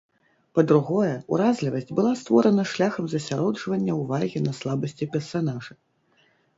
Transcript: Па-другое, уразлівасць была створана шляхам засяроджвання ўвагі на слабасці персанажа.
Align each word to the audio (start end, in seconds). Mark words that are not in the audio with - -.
Па-другое, 0.59 1.11
уразлівасць 1.37 1.93
была 2.01 2.15
створана 2.23 2.67
шляхам 2.73 3.05
засяроджвання 3.13 4.01
ўвагі 4.03 4.45
на 4.51 4.59
слабасці 4.65 5.13
персанажа. 5.17 5.73